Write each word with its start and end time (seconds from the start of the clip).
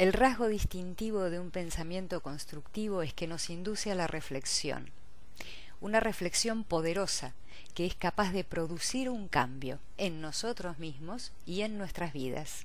El 0.00 0.14
rasgo 0.14 0.48
distintivo 0.48 1.28
de 1.28 1.38
un 1.38 1.50
pensamiento 1.50 2.22
constructivo 2.22 3.02
es 3.02 3.12
que 3.12 3.26
nos 3.26 3.50
induce 3.50 3.92
a 3.92 3.94
la 3.94 4.06
reflexión, 4.06 4.88
una 5.82 6.00
reflexión 6.00 6.64
poderosa 6.64 7.34
que 7.74 7.84
es 7.84 7.96
capaz 7.96 8.32
de 8.32 8.42
producir 8.42 9.10
un 9.10 9.28
cambio 9.28 9.78
en 9.98 10.22
nosotros 10.22 10.78
mismos 10.78 11.32
y 11.44 11.60
en 11.60 11.76
nuestras 11.76 12.14
vidas. 12.14 12.64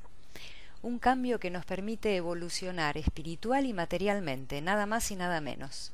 Un 0.81 0.97
cambio 0.97 1.37
que 1.37 1.49
nos 1.49 1.65
permite 1.65 2.15
evolucionar 2.15 2.97
espiritual 2.97 3.65
y 3.65 3.73
materialmente, 3.73 4.61
nada 4.61 4.85
más 4.85 5.11
y 5.11 5.17
nada 5.17 5.41
menos. 5.41 5.91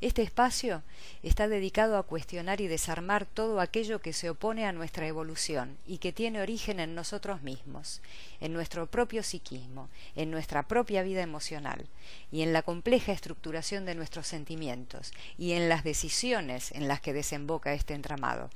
Este 0.00 0.22
espacio 0.22 0.82
está 1.22 1.46
dedicado 1.46 1.98
a 1.98 2.04
cuestionar 2.04 2.62
y 2.62 2.68
desarmar 2.68 3.26
todo 3.26 3.60
aquello 3.60 4.00
que 4.00 4.14
se 4.14 4.30
opone 4.30 4.64
a 4.64 4.72
nuestra 4.72 5.06
evolución 5.06 5.76
y 5.86 5.98
que 5.98 6.10
tiene 6.10 6.40
origen 6.40 6.80
en 6.80 6.94
nosotros 6.94 7.42
mismos, 7.42 8.00
en 8.40 8.54
nuestro 8.54 8.86
propio 8.86 9.22
psiquismo, 9.22 9.90
en 10.16 10.30
nuestra 10.30 10.62
propia 10.62 11.02
vida 11.02 11.20
emocional 11.20 11.86
y 12.32 12.40
en 12.40 12.54
la 12.54 12.62
compleja 12.62 13.12
estructuración 13.12 13.84
de 13.84 13.94
nuestros 13.94 14.26
sentimientos 14.26 15.12
y 15.36 15.52
en 15.52 15.68
las 15.68 15.84
decisiones 15.84 16.72
en 16.72 16.88
las 16.88 17.02
que 17.02 17.12
desemboca 17.12 17.74
este 17.74 17.92
entramado 17.92 18.48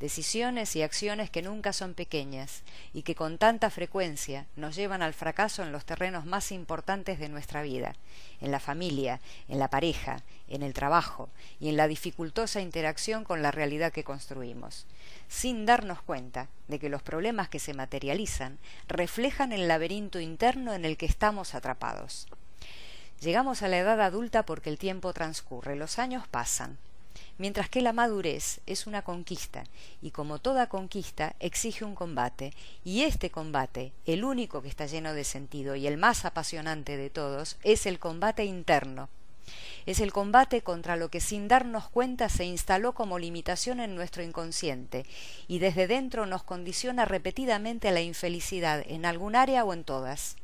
decisiones 0.00 0.76
y 0.76 0.82
acciones 0.82 1.30
que 1.30 1.42
nunca 1.42 1.72
son 1.72 1.94
pequeñas 1.94 2.62
y 2.92 3.02
que 3.02 3.14
con 3.14 3.38
tanta 3.38 3.70
frecuencia 3.70 4.46
nos 4.54 4.76
llevan 4.76 5.02
al 5.02 5.14
fracaso 5.14 5.62
en 5.62 5.72
los 5.72 5.84
terrenos 5.84 6.26
más 6.26 6.52
importantes 6.52 7.18
de 7.18 7.28
nuestra 7.28 7.62
vida, 7.62 7.94
en 8.40 8.50
la 8.50 8.60
familia, 8.60 9.20
en 9.48 9.58
la 9.58 9.70
pareja, 9.70 10.22
en 10.48 10.62
el 10.62 10.74
trabajo 10.74 11.30
y 11.60 11.68
en 11.68 11.76
la 11.76 11.88
dificultosa 11.88 12.60
interacción 12.60 13.24
con 13.24 13.42
la 13.42 13.50
realidad 13.50 13.92
que 13.92 14.04
construimos, 14.04 14.86
sin 15.28 15.64
darnos 15.64 16.02
cuenta 16.02 16.48
de 16.68 16.78
que 16.78 16.90
los 16.90 17.02
problemas 17.02 17.48
que 17.48 17.58
se 17.58 17.74
materializan 17.74 18.58
reflejan 18.88 19.52
el 19.52 19.68
laberinto 19.68 20.20
interno 20.20 20.74
en 20.74 20.84
el 20.84 20.96
que 20.96 21.06
estamos 21.06 21.54
atrapados. 21.54 22.26
Llegamos 23.20 23.62
a 23.62 23.68
la 23.68 23.78
edad 23.78 24.00
adulta 24.02 24.44
porque 24.44 24.68
el 24.68 24.78
tiempo 24.78 25.14
transcurre, 25.14 25.74
los 25.74 25.98
años 25.98 26.28
pasan, 26.28 26.76
mientras 27.38 27.68
que 27.68 27.82
la 27.82 27.92
madurez 27.92 28.60
es 28.66 28.86
una 28.86 29.02
conquista, 29.02 29.64
y 30.02 30.10
como 30.10 30.38
toda 30.38 30.68
conquista 30.68 31.34
exige 31.40 31.84
un 31.84 31.94
combate, 31.94 32.52
y 32.84 33.02
este 33.02 33.30
combate, 33.30 33.92
el 34.04 34.24
único 34.24 34.62
que 34.62 34.68
está 34.68 34.86
lleno 34.86 35.14
de 35.14 35.24
sentido 35.24 35.76
y 35.76 35.86
el 35.86 35.96
más 35.96 36.24
apasionante 36.24 36.96
de 36.96 37.10
todos, 37.10 37.56
es 37.62 37.86
el 37.86 37.98
combate 37.98 38.44
interno. 38.44 39.08
Es 39.86 40.00
el 40.00 40.12
combate 40.12 40.62
contra 40.62 40.96
lo 40.96 41.08
que 41.08 41.20
sin 41.20 41.46
darnos 41.46 41.88
cuenta 41.88 42.28
se 42.28 42.44
instaló 42.44 42.92
como 42.92 43.18
limitación 43.18 43.78
en 43.78 43.94
nuestro 43.94 44.22
inconsciente 44.22 45.06
y 45.46 45.60
desde 45.60 45.86
dentro 45.86 46.26
nos 46.26 46.42
condiciona 46.42 47.04
repetidamente 47.04 47.88
a 47.88 47.92
la 47.92 48.00
infelicidad 48.00 48.82
en 48.86 49.06
algún 49.06 49.36
área 49.36 49.64
o 49.64 49.72
en 49.72 49.84
todas. 49.84 50.36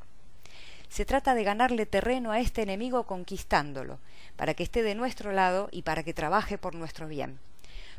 Se 0.92 1.06
trata 1.06 1.34
de 1.34 1.42
ganarle 1.42 1.86
terreno 1.86 2.32
a 2.32 2.40
este 2.40 2.60
enemigo 2.60 3.04
conquistándolo, 3.04 3.98
para 4.36 4.52
que 4.52 4.62
esté 4.62 4.82
de 4.82 4.94
nuestro 4.94 5.32
lado 5.32 5.70
y 5.72 5.82
para 5.82 6.02
que 6.02 6.12
trabaje 6.12 6.58
por 6.58 6.74
nuestro 6.74 7.08
bien. 7.08 7.38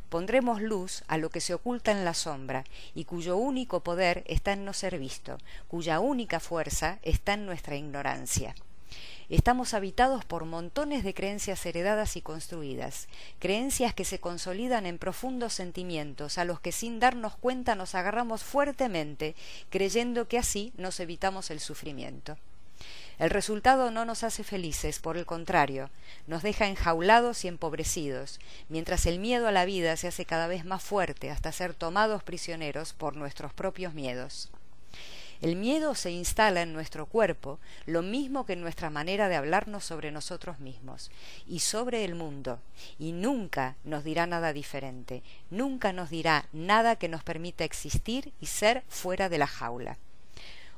Pondremos 0.10 0.62
luz 0.62 1.04
a 1.08 1.18
lo 1.18 1.32
que 1.32 1.42
se 1.42 1.56
oculta 1.56 1.90
en 1.90 2.06
la 2.06 2.14
sombra 2.14 2.66
y 2.94 3.06
cuyo 3.06 3.36
único 3.36 3.80
poder 3.80 4.24
está 4.28 4.54
en 4.54 4.64
no 4.64 4.74
ser 4.74 5.00
visto, 5.00 5.40
cuya 5.68 6.00
única 6.00 6.40
fuerza 6.40 7.00
está 7.02 7.34
en 7.34 7.48
nuestra 7.48 7.76
ignorancia. 7.76 8.54
Estamos 9.28 9.74
habitados 9.74 10.24
por 10.24 10.46
montones 10.46 11.04
de 11.04 11.16
creencias 11.16 11.66
heredadas 11.66 12.16
y 12.16 12.22
construidas, 12.22 13.08
creencias 13.40 13.96
que 13.96 14.06
se 14.06 14.20
consolidan 14.20 14.86
en 14.86 15.00
profundos 15.00 15.54
sentimientos 15.54 16.38
a 16.38 16.46
los 16.46 16.60
que 16.60 16.72
sin 16.72 17.00
darnos 17.00 17.36
cuenta 17.38 17.74
nos 17.74 17.96
agarramos 17.96 18.44
fuertemente, 18.44 19.34
creyendo 19.72 20.28
que 20.28 20.38
así 20.38 20.74
nos 20.78 21.00
evitamos 21.00 21.50
el 21.50 21.60
sufrimiento. 21.60 22.38
El 23.19 23.30
resultado 23.30 23.92
no 23.92 24.06
nos 24.06 24.23
hace 24.23 24.44
felices, 24.44 25.00
por 25.00 25.17
el 25.17 25.25
contrario, 25.25 25.92
nos 26.25 26.42
deja 26.42 26.67
enjaulados 26.67 27.45
y 27.45 27.47
empobrecidos, 27.47 28.39
mientras 28.69 29.06
el 29.06 29.19
miedo 29.19 29.47
a 29.47 29.51
la 29.51 29.66
vida 29.66 29.96
se 29.97 30.07
hace 30.07 30.25
cada 30.25 30.47
vez 30.47 30.66
más 30.66 30.81
fuerte 30.81 31.29
hasta 31.29 31.52
ser 31.52 31.75
tomados 31.75 32.23
prisioneros 32.23 32.94
por 32.94 33.16
nuestros 33.16 33.53
propios 33.53 33.94
miedos. 33.94 34.50
El 35.41 35.57
miedo 35.57 35.94
se 35.94 36.09
instala 36.09 36.62
en 36.62 36.72
nuestro 36.73 37.06
cuerpo, 37.06 37.59
lo 37.85 38.02
mismo 38.02 38.46
que 38.46 38.53
en 38.53 38.62
nuestra 38.62 38.90
manera 38.90 39.28
de 39.28 39.35
hablarnos 39.35 39.84
sobre 39.84 40.09
nosotros 40.09 40.59
mismos 40.59 41.12
y 41.46 41.59
sobre 41.59 42.06
el 42.06 42.16
mundo, 42.16 42.62
y 42.97 43.12
nunca 43.12 43.75
nos 43.84 44.06
dirá 44.06 44.25
nada 44.25 44.53
diferente, 44.53 45.22
nunca 45.52 45.91
nos 45.91 46.09
dirá 46.09 46.47
nada 46.53 46.96
que 46.96 47.09
nos 47.09 47.23
permita 47.23 47.66
existir 47.66 48.31
y 48.40 48.46
ser 48.46 48.84
fuera 48.88 49.28
de 49.28 49.38
la 49.38 49.47
jaula 49.47 49.97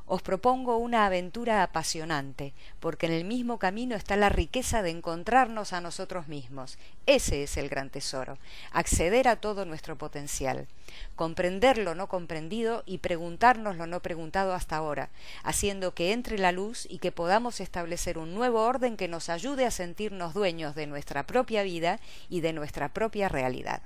os 0.07 0.21
propongo 0.21 0.77
una 0.77 1.05
aventura 1.05 1.63
apasionante, 1.63 2.53
porque 2.79 3.07
en 3.07 3.13
el 3.13 3.25
mismo 3.25 3.57
camino 3.57 3.95
está 3.95 4.15
la 4.15 4.29
riqueza 4.29 4.81
de 4.81 4.91
encontrarnos 4.91 5.73
a 5.73 5.81
nosotros 5.81 6.27
mismos. 6.27 6.77
Ese 7.07 7.43
es 7.43 7.57
el 7.57 7.69
gran 7.69 7.89
tesoro, 7.89 8.37
acceder 8.71 9.27
a 9.27 9.37
todo 9.37 9.65
nuestro 9.65 9.97
potencial, 9.97 10.67
comprender 11.15 11.77
lo 11.77 11.95
no 11.95 12.07
comprendido 12.07 12.83
y 12.85 12.99
preguntarnos 12.99 13.77
lo 13.77 13.87
no 13.87 13.99
preguntado 14.01 14.53
hasta 14.53 14.75
ahora, 14.75 15.09
haciendo 15.43 15.93
que 15.93 16.11
entre 16.11 16.37
la 16.37 16.51
luz 16.51 16.85
y 16.89 16.99
que 16.99 17.11
podamos 17.11 17.59
establecer 17.59 18.17
un 18.17 18.35
nuevo 18.35 18.61
orden 18.61 18.97
que 18.97 19.07
nos 19.07 19.29
ayude 19.29 19.65
a 19.65 19.71
sentirnos 19.71 20.33
dueños 20.33 20.75
de 20.75 20.87
nuestra 20.87 21.25
propia 21.25 21.63
vida 21.63 21.99
y 22.29 22.41
de 22.41 22.53
nuestra 22.53 22.89
propia 22.89 23.27
realidad. 23.27 23.81